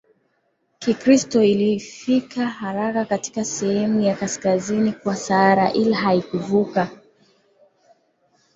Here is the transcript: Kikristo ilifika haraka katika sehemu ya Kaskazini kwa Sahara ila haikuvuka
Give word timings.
Kikristo 0.79 1.43
ilifika 1.43 2.47
haraka 2.47 3.05
katika 3.05 3.45
sehemu 3.45 4.01
ya 4.01 4.15
Kaskazini 4.15 4.91
kwa 4.93 5.15
Sahara 5.15 5.73
ila 5.73 5.97
haikuvuka 5.97 6.89